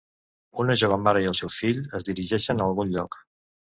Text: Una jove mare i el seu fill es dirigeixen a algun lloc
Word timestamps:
Una 0.61 0.75
jove 0.83 0.97
mare 1.03 1.21
i 1.25 1.29
el 1.31 1.37
seu 1.41 1.53
fill 1.57 1.83
es 1.99 2.07
dirigeixen 2.09 2.65
a 2.65 2.71
algun 2.71 2.95
lloc 2.97 3.19